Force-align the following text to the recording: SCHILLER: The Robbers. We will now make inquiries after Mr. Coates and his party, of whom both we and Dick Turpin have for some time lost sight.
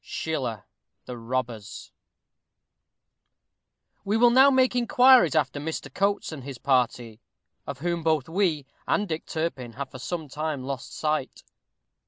SCHILLER: 0.03 0.63
The 1.05 1.15
Robbers. 1.15 1.91
We 4.03 4.17
will 4.17 4.31
now 4.31 4.49
make 4.49 4.75
inquiries 4.75 5.35
after 5.35 5.59
Mr. 5.59 5.93
Coates 5.93 6.31
and 6.31 6.43
his 6.43 6.57
party, 6.57 7.21
of 7.67 7.77
whom 7.81 8.01
both 8.01 8.27
we 8.27 8.65
and 8.87 9.07
Dick 9.07 9.27
Turpin 9.27 9.73
have 9.73 9.91
for 9.91 9.99
some 9.99 10.27
time 10.27 10.63
lost 10.63 10.91
sight. 10.97 11.43